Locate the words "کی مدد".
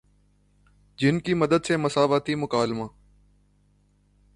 1.19-1.65